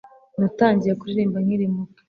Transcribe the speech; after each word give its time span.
Natangiye 0.39 0.93
kuririmba 0.99 1.37
nkiri 1.45 1.65
muto 1.73 1.99